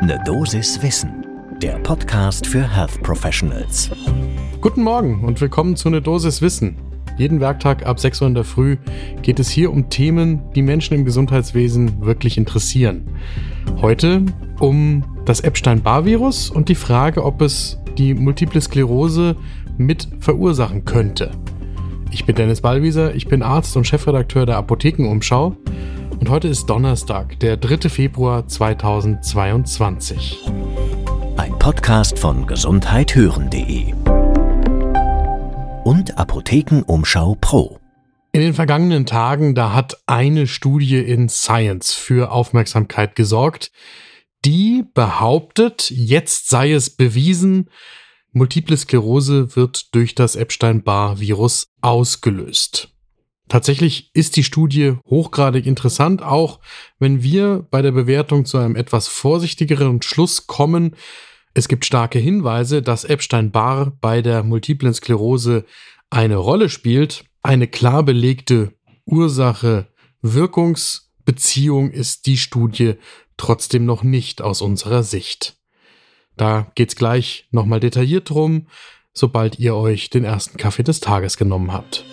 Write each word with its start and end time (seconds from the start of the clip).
Ne 0.00 0.16
Dosis 0.24 0.80
Wissen, 0.80 1.26
der 1.60 1.76
Podcast 1.80 2.46
für 2.46 2.62
Health 2.62 3.02
Professionals. 3.02 3.90
Guten 4.60 4.82
Morgen 4.82 5.24
und 5.24 5.40
willkommen 5.40 5.74
zu 5.74 5.90
Ne 5.90 6.00
Dosis 6.00 6.40
Wissen. 6.40 6.76
Jeden 7.16 7.40
Werktag 7.40 7.84
ab 7.84 7.98
6 7.98 8.22
Uhr 8.22 8.28
in 8.28 8.34
der 8.34 8.44
Früh 8.44 8.76
geht 9.22 9.40
es 9.40 9.50
hier 9.50 9.72
um 9.72 9.90
Themen, 9.90 10.40
die 10.54 10.62
Menschen 10.62 10.94
im 10.94 11.04
Gesundheitswesen 11.04 12.06
wirklich 12.06 12.38
interessieren. 12.38 13.10
Heute 13.82 14.22
um 14.60 15.04
das 15.24 15.40
Epstein-Barr-Virus 15.40 16.48
und 16.48 16.68
die 16.68 16.76
Frage, 16.76 17.24
ob 17.24 17.42
es 17.42 17.80
die 17.98 18.14
Multiple 18.14 18.60
Sklerose 18.60 19.34
mit 19.78 20.06
verursachen 20.20 20.84
könnte. 20.84 21.32
Ich 22.12 22.24
bin 22.24 22.36
Dennis 22.36 22.60
Ballwieser, 22.60 23.16
ich 23.16 23.26
bin 23.26 23.42
Arzt 23.42 23.76
und 23.76 23.86
Chefredakteur 23.86 24.46
der 24.46 24.58
Apothekenumschau 24.58 25.56
und 26.28 26.34
heute 26.34 26.48
ist 26.48 26.66
Donnerstag, 26.66 27.40
der 27.40 27.56
3. 27.56 27.88
Februar 27.88 28.46
2022. 28.46 30.40
Ein 31.38 31.58
Podcast 31.58 32.18
von 32.18 32.46
gesundheithören.de 32.46 33.94
und 35.84 36.18
Apothekenumschau 36.18 37.34
Pro. 37.40 37.78
In 38.32 38.42
den 38.42 38.52
vergangenen 38.52 39.06
Tagen, 39.06 39.54
da 39.54 39.72
hat 39.72 40.02
eine 40.06 40.46
Studie 40.46 40.98
in 40.98 41.30
Science 41.30 41.94
für 41.94 42.30
Aufmerksamkeit 42.30 43.16
gesorgt, 43.16 43.72
die 44.44 44.84
behauptet, 44.92 45.90
jetzt 45.90 46.50
sei 46.50 46.72
es 46.72 46.90
bewiesen, 46.90 47.70
Multiple 48.32 48.76
Sklerose 48.76 49.56
wird 49.56 49.94
durch 49.94 50.14
das 50.14 50.36
Epstein-Barr-Virus 50.36 51.68
ausgelöst. 51.80 52.97
Tatsächlich 53.48 54.10
ist 54.14 54.36
die 54.36 54.44
Studie 54.44 54.94
hochgradig 55.06 55.66
interessant, 55.66 56.22
auch 56.22 56.60
wenn 56.98 57.22
wir 57.22 57.66
bei 57.70 57.80
der 57.80 57.92
Bewertung 57.92 58.44
zu 58.44 58.58
einem 58.58 58.76
etwas 58.76 59.08
vorsichtigeren 59.08 60.02
Schluss 60.02 60.46
kommen. 60.46 60.94
Es 61.54 61.68
gibt 61.68 61.86
starke 61.86 62.18
Hinweise, 62.18 62.82
dass 62.82 63.04
Epstein-Barr 63.04 63.96
bei 64.00 64.20
der 64.20 64.42
multiplen 64.42 64.92
Sklerose 64.92 65.64
eine 66.10 66.36
Rolle 66.36 66.68
spielt. 66.68 67.24
Eine 67.42 67.68
klar 67.68 68.02
belegte 68.02 68.74
Ursache-Wirkungsbeziehung 69.06 71.90
ist 71.90 72.26
die 72.26 72.36
Studie 72.36 72.96
trotzdem 73.38 73.86
noch 73.86 74.02
nicht 74.02 74.42
aus 74.42 74.60
unserer 74.60 75.02
Sicht. 75.02 75.56
Da 76.36 76.70
geht's 76.74 76.96
gleich 76.96 77.48
nochmal 77.50 77.80
detailliert 77.80 78.28
drum, 78.28 78.66
sobald 79.14 79.58
ihr 79.58 79.74
euch 79.74 80.10
den 80.10 80.24
ersten 80.24 80.58
Kaffee 80.58 80.82
des 80.82 81.00
Tages 81.00 81.38
genommen 81.38 81.72
habt. 81.72 82.04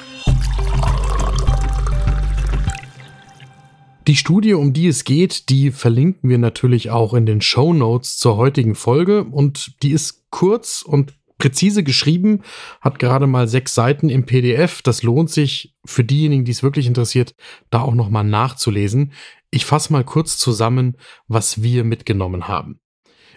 Die 4.08 4.16
Studie, 4.16 4.54
um 4.54 4.72
die 4.72 4.88
es 4.88 5.04
geht, 5.04 5.50
die 5.50 5.72
verlinken 5.72 6.30
wir 6.30 6.38
natürlich 6.38 6.92
auch 6.92 7.16
in 7.16 7.26
den 7.26 7.42
Show 7.42 7.74
Notes 7.74 8.18
zur 8.18 8.38
heutigen 8.38 8.76
Folge 8.76 9.24
und 9.24 9.82
die 9.82 9.92
ist 9.92 10.26
kurz 10.30 10.84
und 10.84 11.16
präzise 11.40 11.84
geschrieben, 11.84 12.44
hat 12.82 13.00
gerade 13.00 13.26
mal 13.26 13.48
sechs 13.48 13.74
Seiten 13.74 14.10
im 14.10 14.28
PDF. 14.28 14.84
Das 14.84 15.02
lohnt 15.02 15.32
sich 15.32 15.76
für 15.86 16.04
diejenigen, 16.04 16.46
die 16.46 16.52
es 16.52 16.62
wirklich 16.62 16.86
interessiert, 16.86 17.34
da 17.72 17.82
auch 17.82 17.96
nochmal 17.96 18.24
nachzulesen. 18.24 19.12
Ich 19.50 19.66
fasse 19.66 19.92
mal 19.92 20.04
kurz 20.04 20.38
zusammen, 20.38 20.98
was 21.28 21.64
wir 21.64 21.84
mitgenommen 21.84 22.48
haben. 22.48 22.80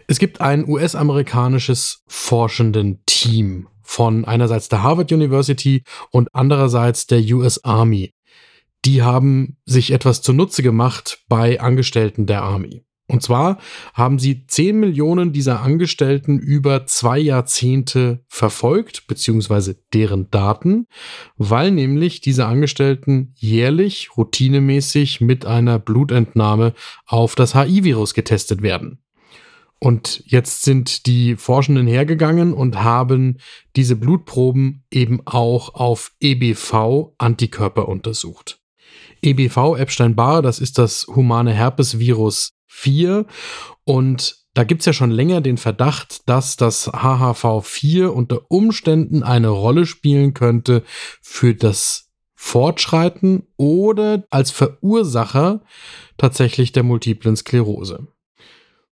Es 0.07 0.19
gibt 0.19 0.43
ein 0.43 0.69
US-amerikanisches 0.69 2.03
forschenden 2.07 3.03
Team 3.07 3.69
von 3.83 4.27
einerseits 4.27 4.69
der 4.69 4.83
Harvard 4.83 5.13
University 5.13 5.83
und 6.11 6.29
andererseits 6.35 7.07
der 7.07 7.21
US 7.21 7.65
Army 7.65 8.13
die 8.85 9.03
haben 9.03 9.57
sich 9.65 9.93
etwas 9.93 10.23
zunutze 10.23 10.63
gemacht 10.63 11.25
bei 11.29 11.61
Angestellten 11.61 12.27
der 12.27 12.43
Army. 12.43 12.85
Und 13.11 13.23
zwar 13.23 13.57
haben 13.95 14.19
sie 14.19 14.47
10 14.47 14.79
Millionen 14.79 15.33
dieser 15.33 15.63
Angestellten 15.63 16.39
über 16.39 16.87
zwei 16.87 17.19
Jahrzehnte 17.19 18.23
verfolgt, 18.29 19.07
beziehungsweise 19.07 19.81
deren 19.95 20.31
Daten, 20.31 20.87
weil 21.39 21.71
nämlich 21.71 22.21
diese 22.21 22.45
Angestellten 22.45 23.33
jährlich 23.37 24.11
routinemäßig 24.19 25.23
mit 25.23 25.47
einer 25.47 25.79
Blutentnahme 25.79 26.75
auf 27.07 27.35
das 27.35 27.55
HIV-Virus 27.55 28.13
getestet 28.13 28.61
werden. 28.61 29.03
Und 29.81 30.23
jetzt 30.27 30.63
sind 30.63 31.07
die 31.07 31.37
Forschenden 31.37 31.87
hergegangen 31.87 32.53
und 32.53 32.83
haben 32.83 33.39
diese 33.75 33.97
Blutproben 33.97 34.85
eben 34.91 35.21
auch 35.25 35.75
auf 35.75 36.13
EBV-Antikörper 36.21 37.89
untersucht. 37.89 38.61
EBV 39.23 39.77
Epstein-Barr, 39.77 40.43
das 40.43 40.59
ist 40.59 40.79
das 40.79 41.07
humane 41.09 41.53
Herpesvirus 41.53 42.51
4 42.67 43.27
und 43.85 44.37
da 44.55 44.65
gibt 44.65 44.83
es 44.83 44.87
ja 44.87 44.93
schon 44.93 45.13
länger 45.13 45.41
den 45.41 45.57
Verdacht, 45.57 46.29
dass 46.29 46.57
das 46.57 46.89
HHV4 46.89 48.07
unter 48.07 48.51
Umständen 48.51 49.23
eine 49.23 49.51
Rolle 49.51 49.87
spielen 49.87 50.35
könnte 50.35 50.83
für 51.23 51.55
das 51.55 52.09
Fortschreiten 52.35 53.47
oder 53.57 54.25
als 54.31 54.51
Verursacher 54.51 55.63
tatsächlich 56.17 56.73
der 56.73 56.83
multiplen 56.83 57.37
Sklerose. 57.37 58.09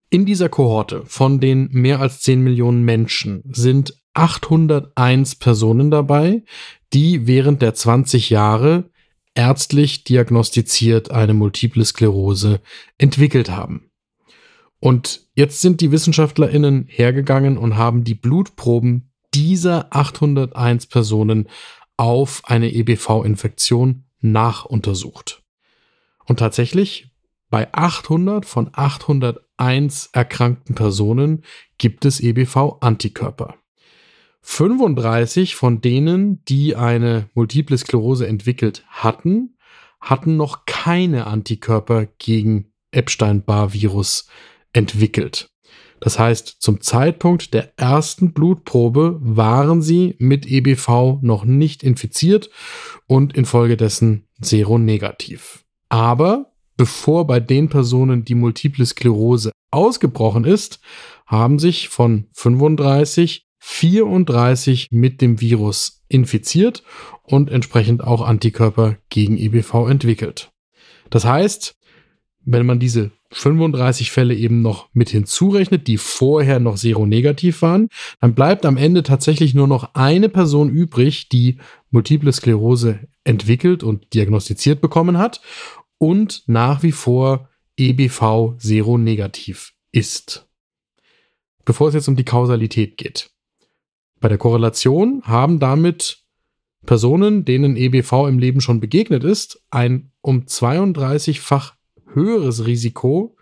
In 0.08 0.24
dieser 0.24 0.48
Kohorte 0.48 1.02
von 1.06 1.40
den 1.40 1.68
mehr 1.72 2.00
als 2.00 2.20
10 2.20 2.40
Millionen 2.42 2.84
Menschen 2.84 3.42
sind 3.52 3.94
801 4.14 5.36
Personen 5.36 5.90
dabei, 5.90 6.44
die 6.92 7.26
während 7.26 7.60
der 7.60 7.74
20 7.74 8.30
Jahre 8.30 8.90
ärztlich 9.36 10.04
diagnostiziert 10.04 11.10
eine 11.10 11.34
multiple 11.34 11.84
Sklerose 11.84 12.60
entwickelt 12.98 13.50
haben. 13.50 13.90
Und 14.80 15.26
jetzt 15.34 15.60
sind 15.60 15.80
die 15.80 15.92
WissenschaftlerInnen 15.92 16.86
hergegangen 16.88 17.58
und 17.58 17.76
haben 17.76 18.04
die 18.04 18.14
Blutproben 18.14 19.12
dieser 19.34 19.94
801 19.94 20.86
Personen 20.86 21.48
auf 21.96 22.42
eine 22.44 22.72
EBV-Infektion 22.72 24.04
nachuntersucht. 24.20 25.42
Und 26.24 26.38
tatsächlich, 26.38 27.10
bei 27.48 27.72
800 27.72 28.44
von 28.44 28.70
801 28.72 30.10
erkrankten 30.12 30.74
Personen 30.74 31.44
gibt 31.78 32.04
es 32.04 32.20
EBV-Antikörper. 32.20 33.54
35 34.48 35.56
von 35.56 35.80
denen, 35.80 36.42
die 36.44 36.76
eine 36.76 37.28
Multiple 37.34 37.76
Sklerose 37.76 38.28
entwickelt 38.28 38.84
hatten, 38.88 39.56
hatten 40.00 40.36
noch 40.36 40.64
keine 40.66 41.26
Antikörper 41.26 42.06
gegen 42.18 42.72
Epstein-Barr-Virus 42.92 44.28
entwickelt. 44.72 45.48
Das 46.00 46.18
heißt, 46.20 46.56
zum 46.60 46.80
Zeitpunkt 46.80 47.54
der 47.54 47.76
ersten 47.76 48.32
Blutprobe 48.32 49.18
waren 49.20 49.82
sie 49.82 50.14
mit 50.18 50.46
EBV 50.46 51.18
noch 51.22 51.44
nicht 51.44 51.82
infiziert 51.82 52.48
und 53.06 53.36
infolgedessen 53.36 54.28
seronegativ. 54.38 55.64
Aber 55.88 56.52
bevor 56.76 57.26
bei 57.26 57.40
den 57.40 57.68
Personen 57.68 58.24
die 58.24 58.36
Multiple 58.36 58.86
Sklerose 58.86 59.50
ausgebrochen 59.72 60.44
ist, 60.44 60.78
haben 61.26 61.58
sich 61.58 61.88
von 61.88 62.28
35 62.32 63.45
34 63.68 64.92
mit 64.92 65.20
dem 65.20 65.40
Virus 65.40 66.00
infiziert 66.08 66.84
und 67.24 67.50
entsprechend 67.50 68.02
auch 68.02 68.22
Antikörper 68.22 68.96
gegen 69.10 69.36
EBV 69.36 69.88
entwickelt. 69.88 70.52
Das 71.10 71.24
heißt, 71.24 71.76
wenn 72.44 72.64
man 72.64 72.78
diese 72.78 73.10
35 73.32 74.12
Fälle 74.12 74.34
eben 74.34 74.62
noch 74.62 74.88
mit 74.92 75.10
hinzurechnet, 75.10 75.88
die 75.88 75.98
vorher 75.98 76.60
noch 76.60 76.76
seronegativ 76.76 77.60
waren, 77.60 77.88
dann 78.20 78.36
bleibt 78.36 78.64
am 78.64 78.76
Ende 78.76 79.02
tatsächlich 79.02 79.52
nur 79.52 79.66
noch 79.66 79.94
eine 79.94 80.28
Person 80.28 80.70
übrig, 80.70 81.28
die 81.28 81.58
multiple 81.90 82.32
Sklerose 82.32 83.00
entwickelt 83.24 83.82
und 83.82 84.14
diagnostiziert 84.14 84.80
bekommen 84.80 85.18
hat 85.18 85.40
und 85.98 86.44
nach 86.46 86.84
wie 86.84 86.92
vor 86.92 87.50
EBV 87.76 88.54
seronegativ 88.58 89.74
ist. 89.90 90.46
Bevor 91.64 91.88
es 91.88 91.94
jetzt 91.94 92.08
um 92.08 92.16
die 92.16 92.24
Kausalität 92.24 92.96
geht. 92.96 93.32
Bei 94.20 94.28
der 94.28 94.38
Korrelation 94.38 95.22
haben 95.24 95.58
damit 95.58 96.24
Personen, 96.86 97.44
denen 97.44 97.76
EBV 97.76 98.28
im 98.28 98.38
Leben 98.38 98.60
schon 98.60 98.80
begegnet 98.80 99.24
ist, 99.24 99.62
ein 99.70 100.12
um 100.22 100.42
32-fach 100.42 101.74
höheres 102.12 102.66
Risiko, 102.66 103.36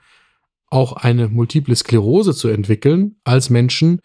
auch 0.69 0.94
eine 0.94 1.29
multiple 1.29 1.76
Sklerose 1.76 2.35
zu 2.35 2.49
entwickeln, 2.49 3.17
als 3.23 3.50
Menschen, 3.50 4.00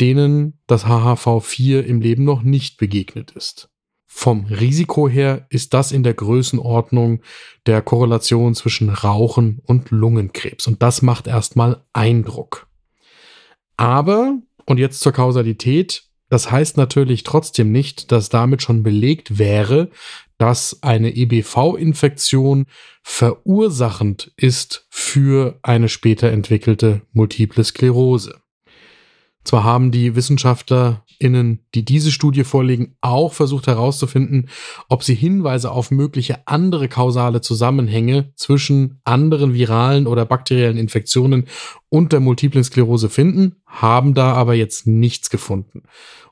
denen 0.00 0.58
das 0.66 0.86
HHV4 0.86 1.80
im 1.80 2.00
Leben 2.00 2.24
noch 2.24 2.42
nicht 2.42 2.78
begegnet 2.78 3.32
ist. 3.32 3.68
Vom 4.06 4.46
Risiko 4.46 5.08
her 5.08 5.46
ist 5.50 5.74
das 5.74 5.92
in 5.92 6.02
der 6.02 6.14
Größenordnung 6.14 7.20
der 7.66 7.82
Korrelation 7.82 8.54
zwischen 8.54 8.88
Rauchen 8.88 9.60
und 9.66 9.90
Lungenkrebs. 9.90 10.66
Und 10.66 10.82
das 10.82 11.02
macht 11.02 11.26
erstmal 11.26 11.84
Eindruck. 11.92 12.66
Aber, 13.76 14.38
und 14.64 14.78
jetzt 14.78 15.00
zur 15.00 15.12
Kausalität, 15.12 16.05
Das 16.28 16.50
heißt 16.50 16.76
natürlich 16.76 17.22
trotzdem 17.22 17.70
nicht, 17.70 18.10
dass 18.10 18.28
damit 18.28 18.62
schon 18.62 18.82
belegt 18.82 19.38
wäre, 19.38 19.90
dass 20.38 20.82
eine 20.82 21.14
EBV-Infektion 21.16 22.66
verursachend 23.02 24.32
ist 24.36 24.86
für 24.90 25.58
eine 25.62 25.88
später 25.88 26.30
entwickelte 26.30 27.02
multiple 27.12 27.64
Sklerose. 27.64 28.40
Zwar 29.46 29.62
haben 29.62 29.92
die 29.92 30.16
WissenschaftlerInnen, 30.16 31.60
die 31.72 31.84
diese 31.84 32.10
Studie 32.10 32.42
vorlegen, 32.42 32.96
auch 33.00 33.32
versucht 33.32 33.68
herauszufinden, 33.68 34.48
ob 34.88 35.04
sie 35.04 35.14
Hinweise 35.14 35.70
auf 35.70 35.92
mögliche 35.92 36.44
andere 36.48 36.88
kausale 36.88 37.40
Zusammenhänge 37.40 38.32
zwischen 38.34 39.00
anderen 39.04 39.54
viralen 39.54 40.08
oder 40.08 40.24
bakteriellen 40.24 40.76
Infektionen 40.76 41.44
und 41.88 42.12
der 42.12 42.18
multiplen 42.18 42.64
Sklerose 42.64 43.08
finden, 43.08 43.54
haben 43.66 44.14
da 44.14 44.32
aber 44.32 44.54
jetzt 44.54 44.88
nichts 44.88 45.30
gefunden. 45.30 45.84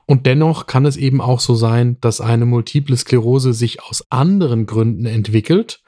Und 0.05 0.25
dennoch 0.25 0.67
kann 0.67 0.85
es 0.85 0.97
eben 0.97 1.21
auch 1.21 1.39
so 1.39 1.55
sein, 1.55 1.97
dass 2.01 2.19
eine 2.19 2.45
multiple 2.45 2.97
Sklerose 2.97 3.53
sich 3.53 3.81
aus 3.81 4.03
anderen 4.11 4.65
Gründen 4.65 5.05
entwickelt 5.05 5.81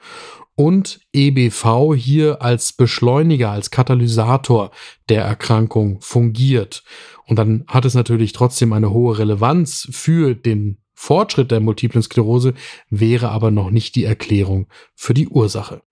und 0.58 0.98
EBV 1.12 1.94
hier 1.94 2.42
als 2.42 2.72
Beschleuniger, 2.72 3.52
als 3.52 3.70
Katalysator 3.70 4.72
der 5.08 5.22
Erkrankung 5.22 6.00
fungiert. 6.00 6.82
Und 7.26 7.38
dann 7.38 7.62
hat 7.68 7.84
es 7.84 7.94
natürlich 7.94 8.32
trotzdem 8.32 8.72
eine 8.72 8.90
hohe 8.90 9.20
Relevanz 9.20 9.86
für 9.92 10.34
den 10.34 10.78
Fortschritt 10.94 11.52
der 11.52 11.60
multiplen 11.60 12.02
Sklerose, 12.02 12.54
wäre 12.90 13.28
aber 13.28 13.52
noch 13.52 13.70
nicht 13.70 13.94
die 13.94 14.02
Erklärung 14.02 14.66
für 14.96 15.14
die 15.14 15.28
Ursache. 15.28 15.82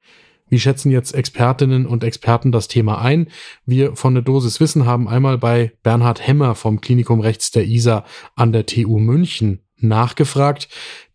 Wie 0.48 0.58
schätzen 0.58 0.90
jetzt 0.90 1.14
Expertinnen 1.14 1.86
und 1.86 2.02
Experten 2.02 2.50
das 2.50 2.66
Thema 2.66 3.00
ein? 3.00 3.28
Wir 3.66 3.94
von 3.94 4.14
der 4.14 4.24
Dosis 4.24 4.58
Wissen 4.58 4.84
haben 4.84 5.06
einmal 5.06 5.38
bei 5.38 5.74
Bernhard 5.84 6.26
Hemmer 6.26 6.56
vom 6.56 6.80
Klinikum 6.80 7.20
Rechts 7.20 7.52
der 7.52 7.66
ISA 7.66 8.04
an 8.34 8.50
der 8.50 8.66
TU 8.66 8.98
München 8.98 9.60
nachgefragt. 9.76 10.68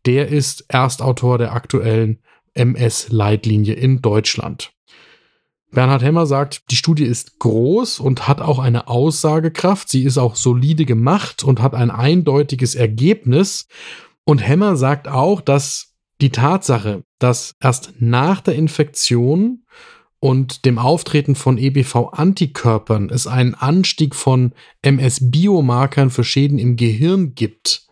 Der 0.06 0.30
ist 0.30 0.64
Erstautor 0.70 1.38
der 1.38 1.52
aktuellen 1.52 2.22
MS-Leitlinie 2.54 3.74
in 3.74 4.02
Deutschland. 4.02 4.72
Bernhard 5.72 6.04
Hemmer 6.04 6.26
sagt, 6.26 6.70
die 6.70 6.76
Studie 6.76 7.06
ist 7.06 7.40
groß 7.40 8.02
und 8.02 8.28
hat 8.28 8.42
auch 8.42 8.60
eine 8.60 8.90
Aussagekraft. 8.90 9.88
Sie 9.88 10.04
ist 10.04 10.18
auch 10.18 10.36
solide 10.36 10.86
gemacht 10.86 11.44
und 11.44 11.62
hat 11.62 11.74
ein 11.74 11.92
eindeutiges 11.92 12.76
Ergebnis. 12.76 13.68
Und 14.26 14.40
Hemmer 14.40 14.76
sagt 14.76 15.08
auch, 15.08 15.40
dass 15.40 15.94
die 16.20 16.30
Tatsache, 16.30 17.04
dass 17.20 17.56
erst 17.62 17.94
nach 18.00 18.42
der 18.42 18.56
Infektion 18.56 19.64
und 20.20 20.66
dem 20.66 20.78
Auftreten 20.78 21.36
von 21.36 21.58
EBV-Antikörpern 21.58 23.10
es 23.10 23.26
einen 23.26 23.56
Anstieg 23.56 24.14
von 24.14 24.54
MS-Biomarkern 24.82 26.12
für 26.12 26.24
Schäden 26.24 26.60
im 26.60 26.76
Gehirn 26.76 27.34
gibt, 27.34 27.88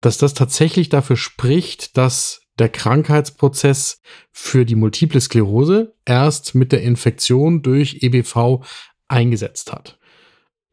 dass 0.00 0.18
das 0.18 0.34
tatsächlich 0.34 0.88
dafür 0.88 1.16
spricht, 1.16 1.96
dass 1.96 2.43
der 2.58 2.68
Krankheitsprozess 2.68 4.00
für 4.30 4.64
die 4.64 4.76
multiple 4.76 5.20
Sklerose 5.20 5.94
erst 6.04 6.54
mit 6.54 6.72
der 6.72 6.82
Infektion 6.82 7.62
durch 7.62 7.98
EBV 8.02 8.64
eingesetzt 9.08 9.72
hat. 9.72 9.98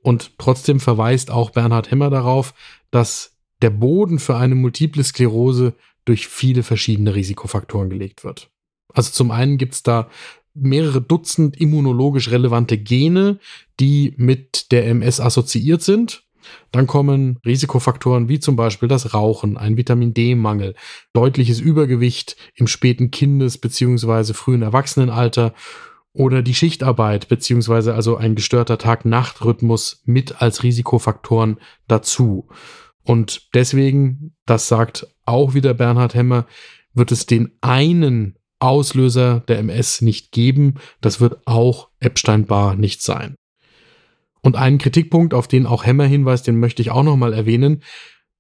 Und 0.04 0.38
trotzdem 0.38 0.80
verweist 0.80 1.31
auch 1.31 1.51
Bernhard 1.51 1.92
Hemmer 1.92 2.10
darauf, 2.10 2.54
dass 2.89 3.38
der 3.62 3.69
Boden 3.69 4.19
für 4.19 4.36
eine 4.36 4.56
multiple 4.56 5.04
Sklerose 5.04 5.75
durch 6.06 6.28
viele 6.28 6.63
verschiedene 6.63 7.13
Risikofaktoren 7.13 7.89
gelegt 7.89 8.24
wird. 8.24 8.50
Also 8.94 9.12
zum 9.12 9.31
einen 9.31 9.57
gibt 9.57 9.74
es 9.74 9.83
da 9.83 10.10
mehrere 10.54 11.01
Dutzend 11.01 11.60
immunologisch 11.60 12.30
relevante 12.30 12.78
Gene, 12.78 13.39
die 13.80 14.13
mit 14.18 14.72
der 14.72 14.88
MS 14.88 15.19
assoziiert 15.19 15.81
sind. 15.81 16.24
Dann 16.71 16.88
kommen 16.88 17.39
Risikofaktoren 17.45 18.29
wie 18.29 18.39
zum 18.39 18.55
Beispiel 18.55 18.89
das 18.89 19.13
Rauchen, 19.13 19.57
ein 19.57 19.77
Vitamin 19.77 20.13
D-Mangel, 20.13 20.75
deutliches 21.13 21.59
Übergewicht 21.59 22.35
im 22.55 22.67
späten 22.67 23.11
Kindes- 23.11 23.57
bzw. 23.57 24.33
frühen 24.33 24.61
Erwachsenenalter 24.61 25.53
oder 26.13 26.41
die 26.41 26.55
Schichtarbeit 26.55 27.27
bzw. 27.29 27.91
also 27.91 28.17
ein 28.17 28.35
gestörter 28.35 28.77
Tag-Nacht-Rhythmus 28.77 30.01
mit 30.05 30.41
als 30.41 30.63
Risikofaktoren 30.63 31.57
dazu. 31.88 32.49
Und 33.03 33.49
deswegen, 33.53 34.35
das 34.45 34.67
sagt 34.67 35.07
auch 35.25 35.53
wieder 35.53 35.73
Bernhard 35.73 36.13
Hemmer, 36.13 36.45
wird 36.94 37.11
es 37.11 37.25
den 37.25 37.51
einen 37.61 38.37
Auslöser 38.59 39.39
der 39.39 39.59
MS 39.59 40.01
nicht 40.01 40.31
geben. 40.31 40.75
Das 41.01 41.19
wird 41.19 41.47
auch 41.47 41.89
Epstein-Barr 41.99 42.75
nicht 42.75 43.01
sein. 43.01 43.35
Und 44.43 44.55
einen 44.55 44.77
Kritikpunkt, 44.77 45.33
auf 45.33 45.47
den 45.47 45.65
auch 45.65 45.85
Hemmer 45.85 46.05
hinweist, 46.05 46.47
den 46.47 46.59
möchte 46.59 46.81
ich 46.81 46.91
auch 46.91 47.03
nochmal 47.03 47.33
erwähnen. 47.33 47.83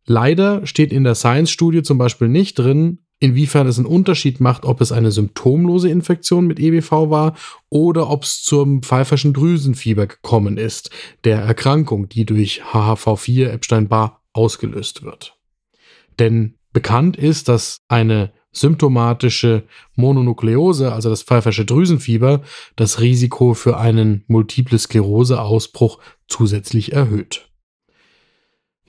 Leider 0.05 0.65
steht 0.65 0.91
in 0.91 1.03
der 1.03 1.15
Science-Studie 1.15 1.83
zum 1.83 1.97
Beispiel 1.97 2.27
nicht 2.27 2.57
drin, 2.57 2.99
inwiefern 3.19 3.67
es 3.67 3.77
einen 3.77 3.85
Unterschied 3.85 4.39
macht, 4.39 4.65
ob 4.65 4.81
es 4.81 4.91
eine 4.91 5.11
symptomlose 5.11 5.89
Infektion 5.89 6.47
mit 6.47 6.59
EBV 6.59 6.91
war 7.09 7.35
oder 7.69 8.09
ob 8.09 8.23
es 8.23 8.41
zum 8.41 8.81
pfeiferschen 8.81 9.31
Drüsenfieber 9.33 10.07
gekommen 10.07 10.57
ist, 10.57 10.89
der 11.23 11.39
Erkrankung, 11.39 12.09
die 12.09 12.25
durch 12.25 12.63
HHV4 12.73 13.49
Epstein-Barr 13.49 14.21
ausgelöst 14.33 15.03
wird. 15.03 15.37
Denn 16.17 16.55
bekannt 16.73 17.15
ist, 17.15 17.47
dass 17.47 17.77
eine 17.87 18.33
symptomatische 18.51 19.63
Mononukleose, 19.95 20.91
also 20.91 21.09
das 21.09 21.23
pfeifersche 21.23 21.65
Drüsenfieber, 21.65 22.41
das 22.75 22.99
Risiko 22.99 23.53
für 23.53 23.77
einen 23.77 24.23
Multiple 24.27 24.77
Sklerose-Ausbruch 24.77 25.99
zusätzlich 26.27 26.91
erhöht. 26.91 27.51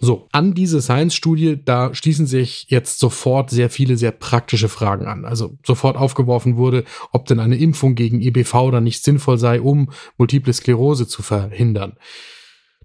So, 0.05 0.27
an 0.33 0.53
diese 0.53 0.83
Science-Studie, 0.83 1.65
da 1.65 1.95
schließen 1.95 2.27
sich 2.27 2.67
jetzt 2.69 2.99
sofort 2.99 3.51
sehr 3.51 3.71
viele 3.71 3.97
sehr 3.97 4.11
praktische 4.11 4.69
Fragen 4.69 5.07
an. 5.07 5.25
Also 5.25 5.57
sofort 5.65 5.97
aufgeworfen 5.97 6.57
wurde, 6.57 6.83
ob 7.13 7.27
denn 7.27 7.39
eine 7.39 7.57
Impfung 7.57 7.95
gegen 7.95 8.21
EBV 8.21 8.73
dann 8.73 8.83
nicht 8.83 9.05
sinnvoll 9.05 9.39
sei, 9.39 9.61
um 9.61 9.91
Multiple 10.19 10.53
Sklerose 10.53 11.07
zu 11.07 11.23
verhindern. 11.23 11.99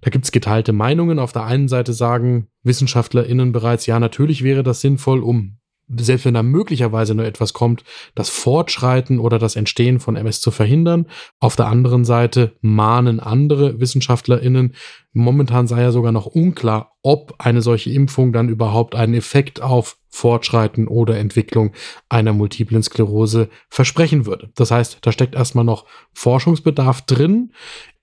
Da 0.00 0.10
gibt 0.10 0.26
es 0.26 0.30
geteilte 0.30 0.72
Meinungen. 0.72 1.18
Auf 1.18 1.32
der 1.32 1.42
einen 1.44 1.66
Seite 1.66 1.92
sagen 1.92 2.46
WissenschaftlerInnen 2.62 3.50
bereits, 3.50 3.86
ja, 3.86 3.98
natürlich 3.98 4.44
wäre 4.44 4.62
das 4.62 4.80
sinnvoll, 4.80 5.24
um 5.24 5.58
selbst 5.96 6.24
wenn 6.24 6.34
da 6.34 6.42
möglicherweise 6.42 7.14
nur 7.14 7.24
etwas 7.24 7.52
kommt, 7.52 7.84
das 8.14 8.28
Fortschreiten 8.28 9.18
oder 9.18 9.38
das 9.38 9.56
Entstehen 9.56 10.00
von 10.00 10.16
MS 10.16 10.40
zu 10.40 10.50
verhindern. 10.50 11.06
Auf 11.40 11.56
der 11.56 11.66
anderen 11.66 12.04
Seite 12.04 12.56
mahnen 12.60 13.20
andere 13.20 13.80
WissenschaftlerInnen, 13.80 14.74
momentan 15.12 15.66
sei 15.66 15.82
ja 15.82 15.92
sogar 15.92 16.12
noch 16.12 16.26
unklar, 16.26 16.96
ob 17.02 17.34
eine 17.38 17.62
solche 17.62 17.90
Impfung 17.90 18.32
dann 18.32 18.48
überhaupt 18.48 18.94
einen 18.94 19.14
Effekt 19.14 19.62
auf 19.62 19.96
Fortschreiten 20.10 20.88
oder 20.88 21.18
Entwicklung 21.18 21.72
einer 22.08 22.32
multiplen 22.32 22.82
Sklerose 22.82 23.48
versprechen 23.68 24.26
würde. 24.26 24.50
Das 24.54 24.70
heißt, 24.70 24.98
da 25.02 25.12
steckt 25.12 25.34
erstmal 25.34 25.64
noch 25.64 25.86
Forschungsbedarf 26.12 27.02
drin. 27.02 27.52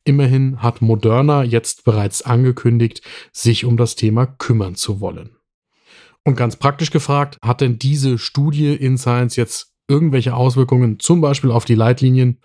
Immerhin 0.03 0.61
hat 0.61 0.81
Moderna 0.81 1.43
jetzt 1.43 1.83
bereits 1.83 2.21
angekündigt, 2.21 3.01
sich 3.31 3.65
um 3.65 3.75
das 3.75 3.95
Thema 3.95 4.27
kümmern 4.27 4.75
zu 4.75 4.99
wollen. 5.01 5.35
Und 6.25 6.35
ganz 6.35 6.55
praktisch 6.55 6.89
gefragt, 6.89 7.37
hat 7.43 7.61
denn 7.61 7.77
diese 7.77 8.17
Studie 8.17 8.73
in 8.73 8.97
Science 8.97 9.35
jetzt 9.35 9.73
irgendwelche 9.87 10.35
Auswirkungen, 10.35 10.99
zum 10.99 11.21
Beispiel 11.21 11.51
auf 11.51 11.65
die 11.65 11.75
Leitlinien? 11.75 12.39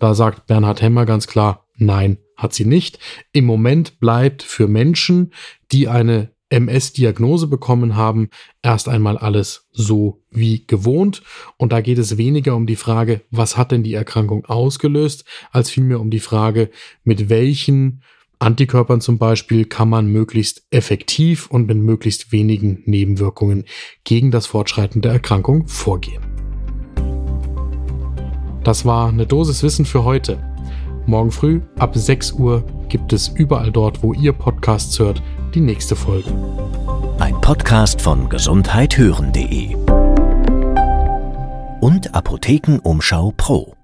Da 0.00 0.14
sagt 0.14 0.46
Bernhard 0.46 0.82
Hemmer 0.82 1.06
ganz 1.06 1.28
klar, 1.28 1.66
nein, 1.76 2.18
hat 2.36 2.54
sie 2.54 2.64
nicht. 2.64 2.98
Im 3.32 3.44
Moment 3.44 4.00
bleibt 4.00 4.42
für 4.42 4.66
Menschen, 4.66 5.32
die 5.70 5.86
eine 5.86 6.32
MS-Diagnose 6.48 7.46
bekommen 7.46 7.94
haben, 7.94 8.30
erst 8.62 8.88
einmal 8.88 9.16
alles 9.16 9.68
so 9.70 10.24
wie 10.30 10.66
gewohnt. 10.66 11.22
Und 11.56 11.72
da 11.72 11.80
geht 11.80 11.98
es 11.98 12.16
weniger 12.16 12.56
um 12.56 12.66
die 12.66 12.74
Frage, 12.74 13.20
was 13.30 13.56
hat 13.56 13.70
denn 13.70 13.84
die 13.84 13.94
Erkrankung 13.94 14.44
ausgelöst, 14.46 15.24
als 15.52 15.70
vielmehr 15.70 16.00
um 16.00 16.10
die 16.10 16.18
Frage, 16.18 16.70
mit 17.04 17.28
welchen 17.28 18.02
Antikörpern 18.40 19.02
zum 19.02 19.18
Beispiel 19.18 19.66
kann 19.66 19.90
man 19.90 20.06
möglichst 20.06 20.62
effektiv 20.70 21.48
und 21.48 21.66
mit 21.66 21.76
möglichst 21.76 22.32
wenigen 22.32 22.82
Nebenwirkungen 22.86 23.64
gegen 24.02 24.30
das 24.30 24.46
Fortschreiten 24.46 25.02
der 25.02 25.12
Erkrankung 25.12 25.68
vorgehen. 25.68 26.22
Das 28.64 28.86
war 28.86 29.08
eine 29.08 29.26
Dosis 29.26 29.62
Wissen 29.62 29.84
für 29.84 30.04
heute. 30.04 30.42
Morgen 31.06 31.30
früh 31.30 31.60
ab 31.78 31.94
6 31.94 32.32
Uhr 32.32 32.64
gibt 32.88 33.12
es 33.12 33.28
überall 33.28 33.72
dort, 33.72 34.02
wo 34.02 34.14
ihr 34.14 34.32
Podcasts 34.32 34.98
hört, 34.98 35.22
die 35.54 35.60
nächste 35.60 35.94
Folge. 35.94 36.30
Ein 37.18 37.38
Podcast 37.42 38.00
von 38.00 38.28
gesundheithören.de 38.30 39.74
und 41.80 42.14
Apothekenumschau 42.14 43.34
Pro. 43.36 43.79